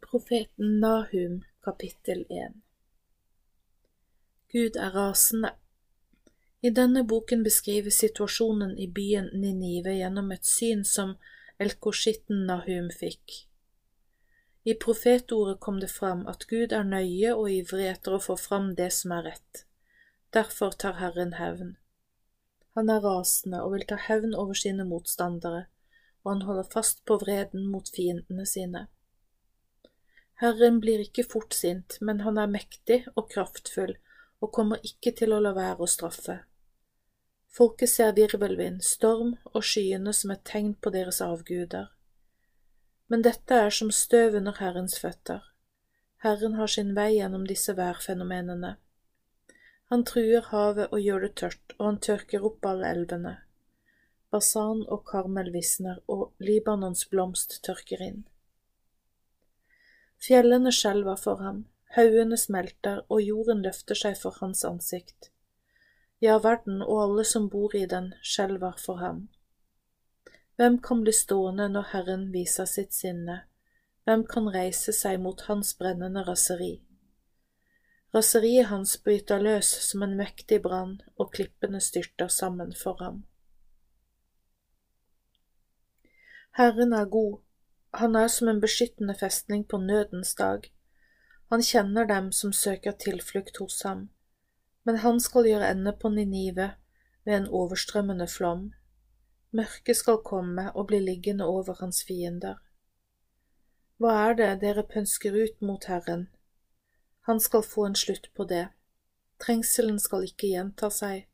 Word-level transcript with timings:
Profeten 0.00 0.80
Nahum 0.80 1.44
kapittel 1.64 2.24
1 2.28 2.52
Gud 4.52 4.76
er 4.76 4.90
rasende. 4.90 5.50
I 6.60 6.70
denne 6.70 7.04
boken 7.04 7.42
beskrives 7.44 7.98
situasjonen 7.98 8.78
i 8.78 8.86
byen 8.88 9.28
Ninive 9.32 9.94
gjennom 9.98 10.30
et 10.32 10.46
syn 10.46 10.84
som 10.84 11.16
elkoshitten 11.58 12.46
Nahum 12.46 12.90
fikk. 12.90 13.34
I 14.64 14.74
profetordet 14.86 15.60
kom 15.60 15.80
det 15.80 15.90
fram 15.90 16.26
at 16.30 16.46
Gud 16.48 16.72
er 16.72 16.86
nøye 16.88 17.34
og 17.34 17.50
ivrig 17.52 17.90
etter 17.92 18.16
å 18.16 18.22
få 18.26 18.38
fram 18.40 18.72
det 18.78 18.90
som 18.96 19.12
er 19.18 19.28
rett. 19.30 19.64
Derfor 20.32 20.72
tar 20.72 20.98
Herren 21.02 21.36
hevn. 21.40 21.76
Han 22.74 22.90
er 22.90 23.04
rasende 23.04 23.60
og 23.62 23.76
vil 23.76 23.86
ta 23.90 24.00
hevn 24.08 24.34
over 24.34 24.56
sine 24.58 24.86
motstandere, 24.88 25.66
og 26.24 26.32
han 26.32 26.46
holder 26.48 26.72
fast 26.72 27.04
på 27.06 27.20
vreden 27.22 27.68
mot 27.70 27.90
fiendene 27.96 28.46
sine. 28.48 28.88
Herren 30.42 30.80
blir 30.82 31.02
ikke 31.04 31.24
fort 31.26 31.54
sint, 31.54 31.98
men 32.00 32.24
han 32.26 32.38
er 32.38 32.50
mektig 32.50 33.04
og 33.14 33.30
kraftfull 33.30 33.94
og 34.42 34.52
kommer 34.52 34.82
ikke 34.84 35.14
til 35.16 35.32
å 35.32 35.40
la 35.40 35.54
være 35.56 35.86
å 35.86 35.90
straffe. 35.90 36.40
Folket 37.54 37.90
ser 37.92 38.16
virvelvind, 38.16 38.82
storm 38.82 39.36
og 39.52 39.62
skyene 39.62 40.12
som 40.12 40.32
et 40.34 40.42
tegn 40.48 40.72
på 40.74 40.90
deres 40.90 41.20
avguder. 41.22 41.92
Men 43.06 43.22
dette 43.22 43.60
er 43.66 43.70
som 43.70 43.92
støv 43.94 44.40
under 44.40 44.58
Herrens 44.58 44.98
føtter. 44.98 45.44
Herren 46.24 46.58
har 46.58 46.72
sin 46.72 46.94
vei 46.96 47.12
gjennom 47.14 47.46
disse 47.46 47.76
værfenomenene. 47.78 48.74
Han 49.92 50.02
truer 50.08 50.48
havet 50.50 50.90
og 50.90 51.00
gjør 51.04 51.26
det 51.28 51.34
tørt, 51.38 51.74
og 51.78 51.86
han 51.86 52.02
tørker 52.08 52.46
opp 52.48 52.66
alle 52.66 52.90
elvene. 52.96 53.34
Basan 54.34 54.82
og 54.88 55.04
Karmel 55.06 55.52
visner, 55.54 56.00
og 56.08 56.32
Libanons 56.42 57.04
blomst 57.12 57.60
tørker 57.62 58.02
inn. 58.02 58.24
Fjellene 60.24 60.72
skjelver 60.72 61.18
for 61.20 61.42
ham, 61.44 61.64
haugene 61.96 62.36
smelter, 62.40 63.02
og 63.12 63.20
jorden 63.20 63.60
løfter 63.66 63.98
seg 63.98 64.14
for 64.16 64.36
hans 64.40 64.64
ansikt. 64.64 65.28
Ja, 66.24 66.38
verden 66.40 66.80
og 66.80 67.02
alle 67.02 67.24
som 67.28 67.50
bor 67.52 67.74
i 67.76 67.84
den, 67.90 68.14
skjelver 68.22 68.78
for 68.80 69.02
ham. 69.04 69.26
Hvem 70.56 70.78
kan 70.80 71.02
bli 71.04 71.12
stående 71.12 71.66
når 71.68 71.90
Herren 71.90 72.24
viser 72.32 72.64
sitt 72.70 72.94
sinne? 72.96 73.42
Hvem 74.04 74.24
kan 74.30 74.48
reise 74.54 74.94
seg 74.96 75.20
mot 75.20 75.44
hans 75.50 75.74
brennende 75.76 76.24
raseri? 76.24 76.72
Raseriet 78.14 78.70
hans 78.70 78.96
bryter 79.04 79.42
løs 79.42 79.68
som 79.90 80.06
en 80.06 80.16
mektig 80.16 80.62
brann, 80.62 81.00
og 81.18 81.32
klippene 81.34 81.80
styrter 81.82 82.32
sammen 82.32 82.72
for 82.78 83.02
ham. 83.02 83.24
Herren 86.54 86.94
er 86.94 87.10
god, 87.10 87.40
han 88.00 88.16
er 88.16 88.28
som 88.28 88.48
en 88.48 88.60
beskyttende 88.60 89.14
festning 89.14 89.64
på 89.68 89.78
nødens 89.78 90.34
dag. 90.34 90.70
Han 91.50 91.62
kjenner 91.62 92.04
dem 92.04 92.32
som 92.32 92.52
søker 92.52 92.92
tilflukt 92.92 93.56
hos 93.56 93.82
ham, 93.82 94.08
men 94.84 94.96
han 95.04 95.20
skal 95.20 95.46
gjøre 95.46 95.70
ende 95.70 95.92
på 96.00 96.08
Ninive 96.08 96.70
ved 97.24 97.36
en 97.36 97.48
overstrømmende 97.48 98.28
flom. 98.28 98.72
Mørket 99.50 99.96
skal 99.96 100.22
komme 100.24 100.70
og 100.72 100.86
bli 100.86 100.98
liggende 100.98 101.46
over 101.46 101.76
hans 101.80 102.02
fiender. 102.04 102.56
Hva 104.02 104.14
er 104.28 104.34
det 104.40 104.48
dere 104.64 104.82
pønsker 104.82 105.36
ut 105.36 105.60
mot 105.62 105.84
Herren? 105.86 106.26
Han 107.28 107.40
skal 107.40 107.62
få 107.62 107.86
en 107.86 107.94
slutt 107.94 108.26
på 108.34 108.44
det. 108.44 108.66
Trengselen 109.40 110.00
skal 110.02 110.26
ikke 110.26 110.50
gjenta 110.50 110.90
seg. 110.90 111.28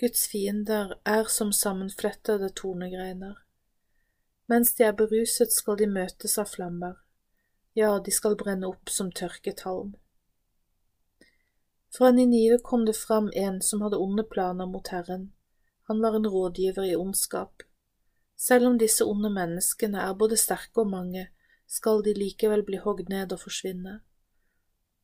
Guds 0.00 0.28
fiender 0.30 0.94
er 1.04 1.28
som 1.28 1.52
sammenflettede 1.52 2.48
tornegreiner. 2.56 3.34
Mens 4.50 4.74
de 4.74 4.84
er 4.84 4.96
beruset 4.98 5.52
skal 5.54 5.78
de 5.78 5.86
møtes 5.86 6.38
av 6.38 6.50
flammer, 6.50 6.96
ja, 7.78 7.98
de 8.04 8.12
skal 8.12 8.36
brenne 8.36 8.68
opp 8.68 8.90
som 8.90 9.12
tørket 9.12 9.62
halm. 9.66 9.94
Fra 11.92 12.10
Ninive 12.10 12.58
kom 12.64 12.86
det 12.88 12.96
fram 12.96 13.30
en 13.36 13.60
som 13.62 13.84
hadde 13.84 14.00
onde 14.00 14.24
planer 14.24 14.66
mot 14.66 14.88
Herren, 14.88 15.30
han 15.88 16.00
var 16.02 16.16
en 16.16 16.26
rådgiver 16.26 16.84
i 16.88 16.96
ondskap. 16.96 17.62
Selv 18.36 18.66
om 18.66 18.78
disse 18.78 19.04
onde 19.04 19.30
menneskene 19.30 20.00
er 20.02 20.14
både 20.18 20.36
sterke 20.40 20.82
og 20.82 20.90
mange, 20.90 21.28
skal 21.68 22.02
de 22.04 22.14
likevel 22.16 22.64
bli 22.66 22.80
hogd 22.82 23.08
ned 23.08 23.32
og 23.32 23.44
forsvinne. 23.44 24.00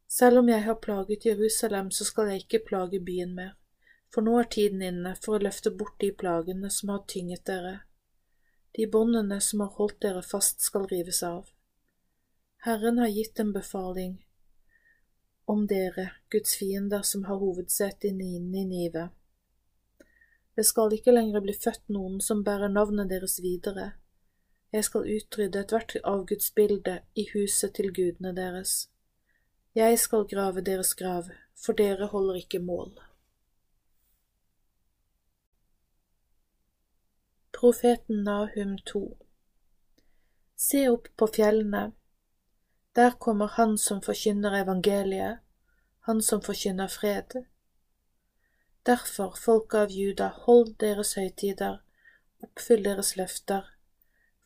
Selv 0.09 0.41
om 0.43 0.49
jeg 0.49 0.65
har 0.65 0.81
plaget 0.83 1.27
Jerusalem, 1.27 1.91
så 1.91 2.05
skal 2.05 2.33
jeg 2.33 2.45
ikke 2.45 2.65
plage 2.69 3.01
byen 3.05 3.35
mer, 3.37 3.53
for 4.13 4.25
nå 4.25 4.39
er 4.41 4.49
tiden 4.51 4.83
inne 4.83 5.15
for 5.21 5.37
å 5.37 5.43
løfte 5.45 5.71
bort 5.71 6.01
de 6.01 6.11
plagene 6.13 6.71
som 6.73 6.95
har 6.95 7.05
tynget 7.09 7.45
dere 7.47 7.77
de 8.79 8.87
båndene 8.87 9.41
som 9.41 9.61
har 9.61 9.73
holdt 9.75 9.97
dere 10.05 10.21
fast, 10.23 10.61
skal 10.63 10.85
rives 10.87 11.19
av. 11.27 11.49
Herren 12.63 13.01
har 13.03 13.09
gitt 13.11 13.41
en 13.43 13.51
befaling 13.53 14.13
om 15.51 15.65
dere, 15.67 16.05
Guds 16.31 16.55
fiender 16.61 17.03
som 17.03 17.25
har 17.25 17.41
hovedsete 17.43 18.07
i 18.07 18.13
Ninive. 18.39 19.09
Det 20.55 20.67
skal 20.71 20.95
ikke 20.95 21.17
lenger 21.17 21.43
bli 21.43 21.57
født 21.59 21.91
noen 21.91 22.21
som 22.23 22.45
bærer 22.47 22.71
navnet 22.71 23.11
deres 23.11 23.41
videre. 23.43 23.89
Jeg 24.71 24.87
skal 24.87 25.11
utrydde 25.11 25.65
ethvert 25.67 25.99
avgudsbilde 26.05 27.01
i 27.19 27.27
huset 27.35 27.75
til 27.75 27.91
gudene 27.91 28.31
deres. 28.37 28.93
Jeg 29.75 29.99
skal 29.99 30.31
grave 30.31 30.63
deres 30.63 30.95
grav, 30.95 31.35
for 31.59 31.75
dere 31.75 32.13
holder 32.15 32.45
ikke 32.45 32.63
mål. 32.63 32.95
Profeten 37.59 38.23
Nahum 38.23 38.79
2 38.79 39.17
Se 40.57 40.89
opp 40.89 41.09
på 41.17 41.27
fjellene, 41.27 41.93
der 42.95 43.17
kommer 43.19 43.47
Han 43.47 43.79
som 43.79 44.03
forkynner 44.03 44.61
evangeliet, 44.61 45.41
Han 46.07 46.23
som 46.23 46.43
forkynner 46.43 46.87
fred. 46.87 47.35
Derfor, 48.87 49.35
folk 49.35 49.75
av 49.75 49.91
Juda, 49.91 50.29
hold 50.47 50.77
deres 50.79 51.17
høytider, 51.19 51.83
oppfyll 52.47 52.87
deres 52.87 53.17
løfter, 53.17 53.67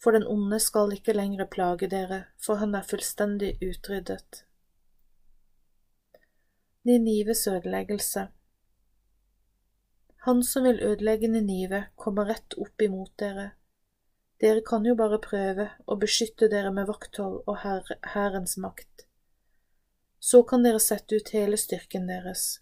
for 0.00 0.16
den 0.16 0.24
onde 0.24 0.56
skal 0.70 0.96
ikke 0.96 1.12
lenger 1.12 1.52
plage 1.52 1.92
dere, 1.92 2.24
for 2.40 2.64
han 2.64 2.74
er 2.74 2.88
fullstendig 2.94 3.58
utryddet. 3.60 4.46
Ninives 6.88 7.44
ødeleggelse 7.46 8.30
han 10.24 10.44
som 10.44 10.64
vil 10.64 10.82
ødelegge 10.82 11.28
Ninive, 11.28 11.84
kommer 11.96 12.28
rett 12.30 12.54
opp 12.54 12.82
imot 12.82 13.10
dere. 13.18 13.48
Dere 14.38 14.60
kan 14.62 14.84
jo 14.86 14.94
bare 14.94 15.18
prøve 15.22 15.64
å 15.90 15.96
beskytte 15.98 16.46
dere 16.52 16.70
med 16.74 16.86
vakthold 16.86 17.40
og 17.50 17.58
hærens 18.12 18.54
makt. 18.62 19.02
Så 20.22 20.44
kan 20.46 20.62
dere 20.62 20.78
sette 20.78 21.18
ut 21.18 21.32
hele 21.34 21.58
styrken 21.58 22.06
deres, 22.06 22.60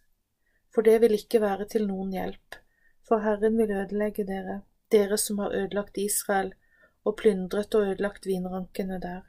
for 0.72 0.88
det 0.88 0.97
vil 1.04 1.19
ikke 1.19 1.43
være 1.44 1.69
til 1.75 1.84
noen 1.91 2.16
hjelp, 2.16 2.56
for 3.04 3.21
Herren 3.28 3.60
vil 3.60 3.77
ødelegge 3.82 4.25
dere, 4.25 4.62
dere 4.88 5.21
som 5.21 5.44
har 5.44 5.53
ødelagt 5.53 6.00
Israel 6.00 6.54
og 7.04 7.19
plyndret 7.21 7.77
og 7.77 7.92
ødelagt 7.92 8.25
vinrankene 8.25 9.03
der. 9.04 9.28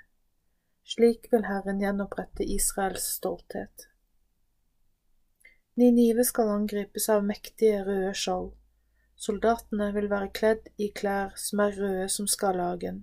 Slik 0.88 1.28
vil 1.36 1.50
Herren 1.52 1.84
gjenopprette 1.84 2.48
Israels 2.48 3.12
stolthet. 3.20 3.91
Ninive 5.82 6.24
skal 6.24 6.50
angripes 6.54 7.08
av 7.10 7.24
mektige 7.26 7.80
røde 7.88 8.12
skjold. 8.14 8.52
Soldatene 9.18 9.88
vil 9.96 10.10
være 10.12 10.28
kledd 10.38 10.68
i 10.78 10.92
klær 11.00 11.32
som 11.42 11.64
er 11.64 11.74
røde 11.74 12.04
som 12.14 12.28
skarlagen. 12.30 13.00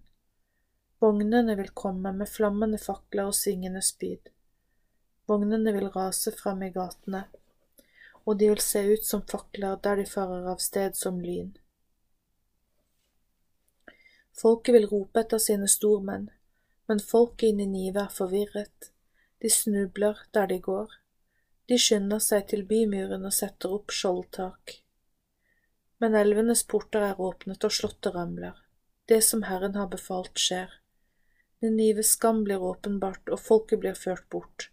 Vognene 1.03 1.57
vil 1.59 1.73
komme 1.83 2.13
med 2.15 2.31
flammende 2.31 2.79
fakler 2.79 3.33
og 3.33 3.35
svingende 3.35 3.83
spyd. 3.83 4.31
Vognene 5.27 5.73
vil 5.75 5.89
rase 5.97 6.31
fram 6.39 6.63
i 6.63 6.71
gatene, 6.77 7.25
og 8.23 8.39
de 8.39 8.53
vil 8.53 8.63
se 8.63 8.85
ut 8.93 9.11
som 9.11 9.27
fakler 9.35 9.83
der 9.83 9.99
de 9.99 10.07
farer 10.13 10.47
av 10.55 10.63
sted 10.63 10.95
som 11.01 11.19
lyn. 11.25 11.51
Folket 14.39 14.79
vil 14.79 14.89
rope 14.95 15.27
etter 15.27 15.43
sine 15.43 15.67
stormenn, 15.67 16.31
men 16.87 17.03
folket 17.03 17.51
i 17.51 17.59
Ninive 17.59 18.07
er 18.07 18.17
forvirret, 18.21 18.93
de 19.43 19.51
snubler 19.51 20.23
der 20.31 20.47
de 20.55 20.63
går. 20.71 20.99
De 21.69 21.77
skynder 21.77 22.21
seg 22.25 22.47
til 22.49 22.65
bymuren 22.69 23.27
og 23.29 23.35
setter 23.37 23.75
opp 23.77 23.93
skjoldtak. 23.93 24.79
Men 26.01 26.15
elvenes 26.17 26.63
porter 26.65 27.05
er 27.11 27.21
åpnet 27.21 27.65
og 27.67 27.75
slottet 27.75 28.15
ramler. 28.15 28.57
Det 29.09 29.21
som 29.25 29.45
Herren 29.45 29.77
har 29.77 29.91
befalt, 29.93 30.39
skjer. 30.41 30.71
Ninives 31.61 32.15
skam 32.15 32.45
blir 32.47 32.63
åpenbart, 32.63 33.29
og 33.29 33.41
folket 33.41 33.83
blir 33.83 33.99
ført 33.99 34.25
bort. 34.31 34.71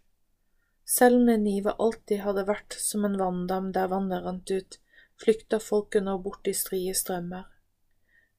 Selv 0.86 1.18
om 1.18 1.26
Ninive 1.26 1.74
alltid 1.82 2.22
hadde 2.22 2.46
vært 2.46 2.76
som 2.78 3.04
en 3.04 3.18
vanndam 3.18 3.72
der 3.74 3.90
vannet 3.90 4.22
rant 4.24 4.50
ut, 4.54 4.78
flykter 5.18 5.60
folket 5.60 6.06
nå 6.06 6.14
bort 6.22 6.46
i 6.46 6.54
strie 6.54 6.94
strømmer. 6.94 7.48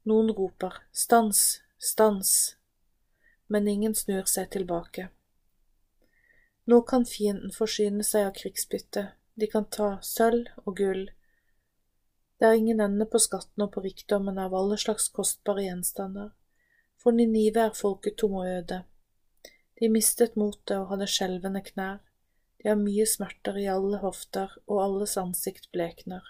Noen 0.08 0.32
roper 0.32 0.80
stans, 0.96 1.60
stans, 1.78 2.32
men 3.52 3.68
ingen 3.68 3.96
snur 3.96 4.26
seg 4.32 4.50
tilbake. 4.56 5.10
Nå 6.68 6.82
kan 6.82 7.06
fienden 7.06 7.52
forsyne 7.56 8.04
seg 8.04 8.26
av 8.28 8.34
krigsbytte, 8.36 9.06
de 9.40 9.48
kan 9.48 9.66
ta 9.72 9.86
sølv 10.04 10.50
og 10.66 10.74
gull. 10.76 11.06
Det 12.38 12.48
er 12.48 12.58
ingen 12.60 12.82
ende 12.84 13.06
på 13.08 13.22
skatten 13.24 13.64
og 13.64 13.72
på 13.72 13.86
rikdommen 13.86 14.36
av 14.44 14.56
alle 14.58 14.76
slags 14.82 15.08
kostbare 15.16 15.64
gjenstander. 15.64 16.34
For 17.00 17.16
Ninive 17.16 17.70
er 17.70 17.78
folket 17.78 18.18
tom 18.20 18.36
og 18.42 18.50
øde. 18.52 18.82
De 19.80 19.90
mistet 19.94 20.36
motet 20.36 20.76
og 20.76 20.92
hadde 20.92 21.08
skjelvende 21.14 21.62
knær, 21.70 22.02
de 22.60 22.68
har 22.68 22.82
mye 22.82 23.06
smerter 23.08 23.62
i 23.62 23.70
alle 23.72 24.02
hofter, 24.02 24.52
og 24.68 24.84
alles 24.84 25.16
ansikt 25.22 25.72
blekner. 25.72 26.26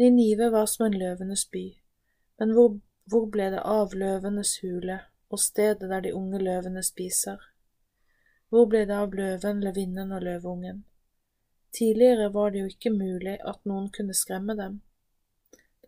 Ninive 0.00 0.48
var 0.56 0.66
som 0.72 0.86
en 0.86 0.98
løvenes 0.98 1.44
by, 1.52 1.66
men 2.40 2.56
hvor, 2.56 2.80
hvor 3.04 3.28
ble 3.28 3.52
det 3.52 3.60
av 3.60 3.92
løvenes 3.92 4.56
hule 4.62 5.02
og 5.28 5.44
stedet 5.44 5.90
der 5.90 6.06
de 6.08 6.16
unge 6.16 6.40
løvene 6.40 6.86
spiser? 6.86 7.42
Hvor 8.48 8.68
ble 8.70 8.84
det 8.88 8.96
av 8.96 9.14
løven, 9.14 9.60
løvinnen 9.64 10.12
og 10.16 10.22
løveungen? 10.24 10.84
Tidligere 11.72 12.30
var 12.32 12.50
det 12.50 12.62
jo 12.62 12.68
ikke 12.72 12.92
mulig 12.94 13.36
at 13.44 13.64
noen 13.68 13.90
kunne 13.92 14.16
skremme 14.16 14.56
dem. 14.56 14.80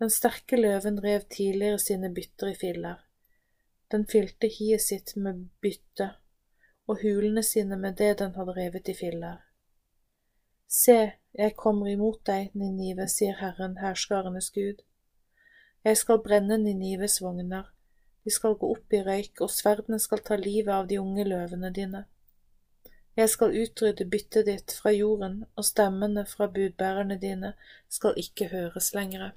Den 0.01 0.13
sterke 0.13 0.57
løven 0.61 1.01
rev 1.05 1.25
tidligere 1.29 1.79
sine 1.79 2.11
bytter 2.13 2.53
i 2.53 2.57
filler. 2.57 2.99
Den 3.91 4.05
fylte 4.07 4.49
hiet 4.53 4.85
sitt 4.85 5.17
med 5.17 5.49
bytte 5.61 6.13
og 6.91 7.01
hulene 7.03 7.43
sine 7.43 7.77
med 7.79 7.97
det 7.99 8.19
den 8.19 8.35
hadde 8.35 8.55
revet 8.57 8.89
i 8.89 8.95
filler. 8.95 9.41
Se, 10.69 11.13
jeg 11.35 11.57
kommer 11.57 11.91
imot 11.91 12.23
deg, 12.27 12.55
Ninive, 12.55 13.07
sier 13.11 13.37
Herren, 13.41 13.77
herskarenes 13.83 14.51
Gud. 14.55 14.83
Jeg 15.85 15.97
skal 15.97 16.23
brenne 16.23 16.59
Ninives 16.59 17.21
vogner, 17.23 17.71
de 18.25 18.31
skal 18.31 18.57
gå 18.59 18.69
opp 18.75 18.95
i 18.95 19.03
røyk, 19.07 19.41
og 19.41 19.51
sverdene 19.51 19.99
skal 20.03 20.23
ta 20.27 20.37
livet 20.37 20.75
av 20.75 20.89
de 20.91 20.99
unge 21.01 21.25
løvene 21.25 21.71
dine. 21.75 22.05
Jeg 23.17 23.29
skal 23.29 23.57
utrydde 23.63 24.07
byttet 24.11 24.47
ditt 24.47 24.73
fra 24.73 24.91
jorden, 24.91 25.45
og 25.57 25.65
stemmene 25.65 26.27
fra 26.27 26.47
budbærerne 26.47 27.19
dine 27.21 27.53
skal 27.89 28.15
ikke 28.17 28.49
høres 28.49 28.95
lenger. 28.95 29.31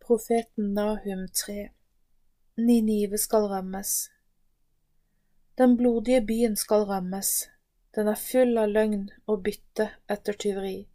Profeten 0.00 0.74
Nahum 0.74 1.28
3 1.28 1.68
Ninive 2.56 3.18
skal 3.18 3.48
rammes. 3.52 4.10
Den 5.58 5.76
blodige 5.76 6.26
byen 6.26 6.56
skal 6.56 6.82
rammes, 6.82 7.48
den 7.94 8.08
er 8.08 8.20
full 8.20 8.58
av 8.62 8.68
løgn 8.70 9.08
og 9.26 9.42
bytte 9.46 9.88
etter 10.14 10.36
tyveri. 10.44 10.88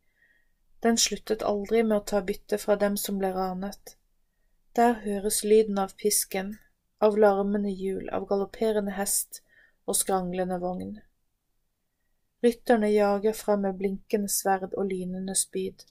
Den 0.84 0.98
sluttet 0.98 1.44
aldri 1.44 1.82
med 1.84 1.98
å 1.98 2.06
ta 2.12 2.22
bytte 2.22 2.60
fra 2.62 2.76
dem 2.80 2.98
som 3.02 3.18
ble 3.20 3.32
ranet. 3.36 3.96
Der 4.76 4.94
høres 5.06 5.44
lyden 5.44 5.82
av 5.84 5.96
pisken, 6.00 6.54
av 7.04 7.18
larmende 7.20 7.72
hjul, 7.72 8.08
av 8.10 8.28
galopperende 8.30 8.96
hest 8.98 9.42
og 9.86 10.00
skranglende 10.00 10.60
vogn. 10.64 10.96
Rytterne 12.44 12.90
jager 12.92 13.36
frem 13.36 13.68
med 13.68 13.78
blinkende 13.80 14.32
sverd 14.32 14.72
og 14.72 14.88
lynende 14.92 15.36
spyd. 15.36 15.86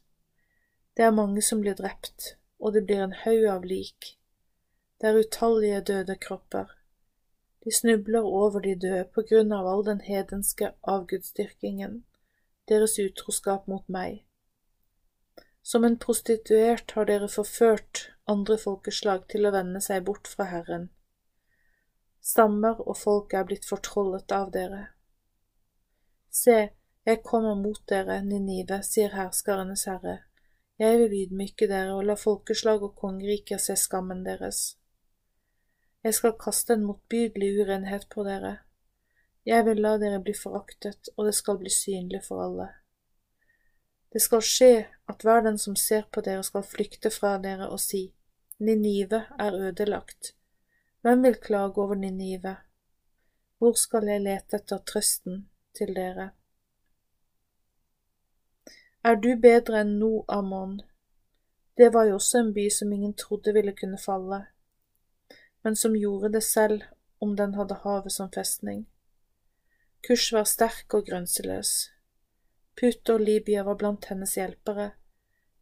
Det 0.97 1.05
er 1.05 1.14
mange 1.17 1.44
som 1.44 1.61
blir 1.64 1.76
drept, 1.79 2.35
og 2.61 2.75
det 2.75 2.85
blir 2.88 3.05
en 3.05 3.17
haug 3.25 3.47
av 3.53 3.64
lik 3.64 4.17
det 5.03 5.09
er 5.09 5.19
utallige 5.19 5.81
døde 5.81 6.14
kropper. 6.17 6.69
De 7.64 7.73
snubler 7.75 8.23
over 8.23 8.61
de 8.61 8.75
døde 8.75 9.05
på 9.14 9.25
grunn 9.31 9.53
av 9.53 9.67
all 9.67 9.82
den 9.85 10.00
hedenske 10.00 10.69
avgudsdyrkingen, 10.82 12.05
deres 12.70 12.94
utroskap 13.03 13.67
mot 13.67 13.88
meg. 13.88 14.23
Som 15.62 15.85
en 15.85 15.99
prostituert 15.99 16.94
har 16.94 17.11
dere 17.11 17.29
forført 17.29 18.05
andre 18.31 18.59
folkeslag 18.62 19.26
til 19.35 19.47
å 19.47 19.53
vende 19.56 19.82
seg 19.82 20.06
bort 20.06 20.31
fra 20.31 20.47
Herren. 20.55 20.88
Stammer 22.23 22.79
og 22.87 22.95
folk 22.97 23.35
er 23.35 23.47
blitt 23.49 23.67
fortrollet 23.67 24.33
av 24.33 24.53
dere. 24.55 24.85
Se, 26.31 26.59
jeg 27.03 27.23
kommer 27.27 27.57
mot 27.59 27.81
dere, 27.91 28.21
Ninive, 28.23 28.79
sier 28.87 29.11
herskernes 29.17 29.89
herre. 29.91 30.21
Jeg 30.79 31.01
vil 31.01 31.17
ydmyke 31.25 31.67
dere 31.71 31.97
og 31.97 32.07
la 32.07 32.15
folkeslag 32.17 32.85
og 32.87 32.95
kongeriker 32.99 33.59
se 33.61 33.75
skammen 33.77 34.23
deres. 34.27 34.77
Jeg 36.03 36.15
skal 36.15 36.39
kaste 36.39 36.75
en 36.75 36.87
motbydelig 36.87 37.51
urenhet 37.61 38.07
på 38.11 38.25
dere. 38.27 38.61
Jeg 39.47 39.67
vil 39.67 39.83
la 39.83 39.97
dere 39.99 40.21
bli 40.23 40.35
foraktet, 40.39 41.11
og 41.17 41.27
det 41.27 41.35
skal 41.35 41.59
bli 41.59 41.71
synlig 41.71 42.23
for 42.27 42.43
alle. 42.45 42.69
Det 44.15 44.23
skal 44.23 44.45
skje 44.47 44.73
at 45.11 45.23
hver 45.27 45.43
den 45.43 45.59
som 45.59 45.75
ser 45.77 46.07
på 46.13 46.23
dere 46.23 46.43
skal 46.47 46.67
flykte 46.67 47.11
fra 47.11 47.35
dere 47.43 47.67
og 47.71 47.81
si, 47.83 48.13
Ninive 48.63 49.25
er 49.43 49.59
ødelagt. 49.59 50.37
Hvem 51.02 51.22
vil 51.22 51.34
klage 51.34 51.82
over 51.82 51.94
Ninive? 51.94 52.56
Hvor 53.58 53.75
skal 53.78 54.06
jeg 54.08 54.22
lete 54.22 54.58
etter 54.58 54.78
trøsten 54.87 55.44
til 55.75 55.94
dere? 55.96 56.31
Er 59.04 59.19
du 59.19 59.34
bedre 59.43 59.82
enn 59.82 59.99
No 59.99 60.25
Amon? 60.28 60.81
Det 61.76 61.90
var 61.94 62.06
jo 62.06 62.19
også 62.20 62.38
en 62.38 62.54
by 62.54 62.69
som 62.70 62.93
ingen 62.93 63.14
trodde 63.19 63.54
ville 63.54 63.75
kunne 63.76 63.99
falle 63.99 64.44
men 65.62 65.76
som 65.76 65.96
gjorde 65.96 66.28
det 66.28 66.40
selv 66.40 66.82
om 67.19 67.37
den 67.37 67.54
hadde 67.54 67.75
havet 67.75 68.12
som 68.12 68.31
festning. 68.31 68.87
Kush 70.08 70.34
var 70.34 70.44
sterk 70.44 70.94
og 70.94 71.06
grønseløs. 71.06 71.90
Put 72.81 73.10
og 73.14 73.20
Libya 73.20 73.62
var 73.62 73.78
blant 73.78 74.08
hennes 74.10 74.34
hjelpere, 74.34 74.90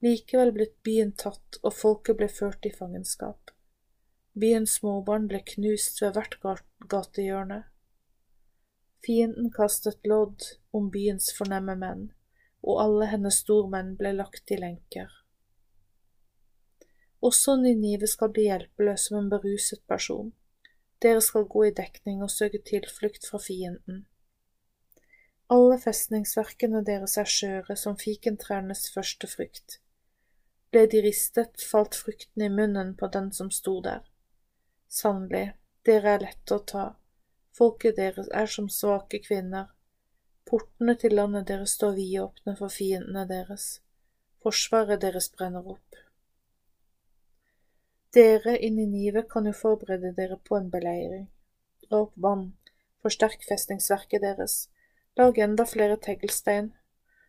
likevel 0.00 0.52
blitt 0.56 0.76
byen 0.86 1.12
tatt 1.12 1.58
og 1.62 1.74
folket 1.76 2.16
ble 2.16 2.28
ført 2.32 2.64
i 2.64 2.72
fangenskap. 2.72 3.52
Byens 4.38 4.76
småbarn 4.78 5.26
ble 5.26 5.40
knust 5.42 5.98
ved 6.02 6.14
hvert 6.14 6.36
gatehjørne. 6.92 7.64
Fienden 9.02 9.50
kastet 9.50 10.06
lodd 10.06 10.44
om 10.76 10.90
byens 10.94 11.32
fornemme 11.34 11.74
menn, 11.80 12.04
og 12.62 12.82
alle 12.84 13.08
hennes 13.10 13.40
stormenn 13.42 13.96
ble 13.98 14.12
lagt 14.14 14.52
i 14.54 14.58
lenker. 14.60 15.08
Også 17.20 17.56
Ninive 17.56 18.06
skal 18.08 18.30
bli 18.32 18.46
hjelpeløs 18.46 19.08
som 19.08 19.18
en 19.18 19.32
beruset 19.32 19.82
person. 19.88 20.30
Dere 21.02 21.20
skal 21.24 21.48
gå 21.48 21.66
i 21.66 21.74
dekning 21.76 22.22
og 22.22 22.30
søke 22.30 22.60
tilflukt 22.64 23.26
fra 23.26 23.40
fienden. 23.42 24.04
Alle 25.50 25.80
festningsverkene 25.82 26.84
deres 26.86 27.16
er 27.18 27.28
skjøre 27.28 27.76
som 27.76 27.98
fikentrærnes 27.98 28.86
første 28.94 29.26
frukt. 29.26 29.80
Ble 30.70 30.86
de 30.86 31.02
ristet, 31.02 31.58
falt 31.66 31.98
frukten 31.98 32.44
i 32.46 32.52
munnen 32.52 32.94
på 32.96 33.08
den 33.10 33.32
som 33.34 33.50
sto 33.50 33.80
der. 33.82 34.04
Sannelig, 34.90 35.52
dere 35.86 36.16
er 36.16 36.22
lette 36.24 36.56
å 36.56 36.62
ta, 36.66 36.84
folket 37.54 37.94
deres 37.96 38.26
er 38.34 38.48
som 38.50 38.66
svake 38.66 39.20
kvinner. 39.22 39.68
Portene 40.50 40.96
til 40.98 41.14
landet 41.14 41.46
deres 41.46 41.76
står 41.78 41.94
vidåpne 41.94 42.56
for 42.58 42.74
fiendene 42.74 43.22
deres. 43.30 43.66
Forsvaret 44.42 44.98
deres 45.04 45.30
brenner 45.36 45.68
opp. 45.76 46.00
Dere 48.10 48.56
i 48.58 48.72
Ninive 48.74 49.22
kan 49.30 49.46
jo 49.46 49.54
forberede 49.54 50.10
dere 50.16 50.40
på 50.42 50.58
en 50.58 50.66
beleiring. 50.74 51.28
Dra 51.86 52.02
opp 52.08 52.16
vann, 52.26 52.48
forsterk 53.04 53.46
festningsverket 53.46 54.26
deres, 54.26 54.56
lag 55.14 55.38
enda 55.38 55.68
flere 55.70 56.00
teglstein, 56.02 56.72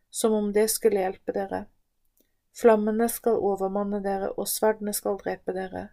som 0.09 0.33
om 0.33 0.49
det 0.55 0.65
skulle 0.73 1.05
hjelpe 1.05 1.37
dere. 1.37 1.67
Flammene 2.57 3.05
skal 3.09 3.37
overmanne 3.37 4.01
dere, 4.01 4.33
og 4.33 4.49
sverdene 4.49 4.97
skal 4.97 5.21
drepe 5.21 5.53
dere. 5.53 5.91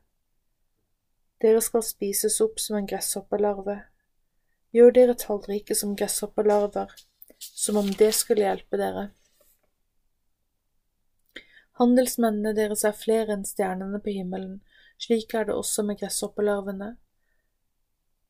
Dere 1.43 1.61
skal 1.63 1.85
spises 1.87 2.41
opp 2.43 2.59
som 2.61 2.79
en 2.79 2.89
gresshoppelarve. 2.91 3.77
Gjør 4.75 4.95
dere 4.97 5.15
tallrike 5.19 5.77
som 5.79 5.95
gresshoppelarver, 5.97 6.91
som 7.39 7.79
om 7.81 7.93
det 8.01 8.11
skulle 8.17 8.45
hjelpe 8.45 8.81
dere. 8.81 9.09
Handelsmennene 11.79 12.57
deres 12.57 12.83
er 12.85 12.97
flere 12.99 13.37
enn 13.37 13.47
stjernene 13.47 14.01
på 14.03 14.17
himmelen, 14.17 14.59
slik 14.99 15.35
er 15.39 15.47
det 15.47 15.55
også 15.55 15.85
med 15.87 16.01
gresshoppelarvene. 16.01 16.97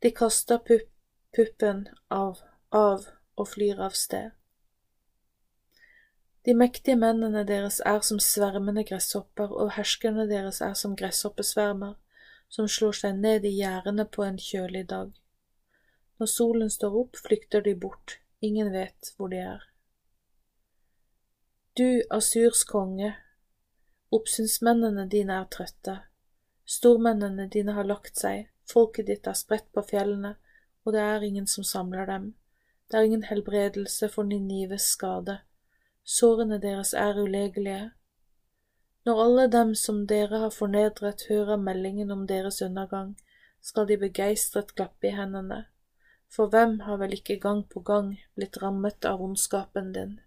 De 0.04 0.12
kaster 0.14 0.60
pup 0.60 0.90
puppen 1.36 1.86
av, 2.08 2.38
av 2.70 3.06
og 3.36 3.48
flyr 3.48 3.80
av 3.84 3.96
sted. 3.96 4.30
De 6.46 6.54
mektige 6.56 6.96
mennene 6.96 7.42
deres 7.44 7.80
er 7.84 8.00
som 8.06 8.20
svermende 8.22 8.84
gresshopper, 8.88 9.50
og 9.52 9.74
herskerne 9.76 10.24
deres 10.30 10.62
er 10.64 10.72
som 10.78 10.94
gresshoppesvermer, 10.96 11.96
som 12.48 12.68
slår 12.68 12.98
seg 13.00 13.20
ned 13.20 13.44
i 13.44 13.54
gjerdene 13.60 14.04
på 14.04 14.24
en 14.24 14.38
kjølig 14.40 14.86
dag. 14.88 15.12
Når 16.18 16.32
solen 16.32 16.70
står 16.70 16.96
opp, 17.04 17.16
flykter 17.16 17.62
de 17.62 17.74
bort, 17.76 18.18
ingen 18.40 18.72
vet 18.72 19.12
hvor 19.16 19.30
de 19.32 19.42
er. 19.44 19.64
Du, 21.78 22.02
Asurs 22.10 22.64
konge, 22.66 23.14
oppsynsmennene 24.10 25.06
dine 25.06 25.36
er 25.38 25.50
trøtte, 25.52 26.00
Stormennene 26.68 27.46
dine 27.48 27.72
har 27.72 27.86
lagt 27.88 28.20
seg, 28.20 28.50
folket 28.68 29.06
ditt 29.08 29.26
er 29.30 29.36
spredt 29.38 29.70
på 29.72 29.80
fjellene, 29.88 30.34
og 30.84 30.92
det 30.92 31.00
er 31.00 31.24
ingen 31.24 31.46
som 31.48 31.64
samler 31.64 32.04
dem. 32.10 32.26
Det 32.88 32.98
er 32.98 33.06
ingen 33.08 33.24
helbredelse 33.24 34.10
for 34.12 34.28
Ninives 34.28 34.90
skade. 34.92 35.38
Sårene 36.04 36.58
deres 36.60 36.92
er 36.92 37.16
ulegelige. 37.16 37.86
Når 39.08 39.20
alle 39.22 39.44
dem 39.48 39.70
som 39.80 40.02
dere 40.04 40.42
har 40.42 40.50
fornedret, 40.52 41.22
hører 41.30 41.56
meldingen 41.56 42.10
om 42.12 42.26
deres 42.28 42.58
undergang, 42.60 43.14
skal 43.64 43.86
de 43.88 43.96
begeistret 43.96 44.74
klappe 44.76 45.08
i 45.08 45.12
hendene, 45.16 45.62
for 46.28 46.52
hvem 46.52 46.74
har 46.84 46.98
vel 47.00 47.14
ikke 47.16 47.38
gang 47.40 47.62
på 47.72 47.80
gang 47.80 48.10
blitt 48.36 48.58
rammet 48.60 49.08
av 49.08 49.22
ondskapen 49.24 49.94
din? 49.94 50.18